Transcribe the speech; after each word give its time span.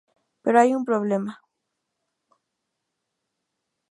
Pero 0.41 0.59
hay 0.59 0.73
un 0.73 0.83
problema. 0.83 1.39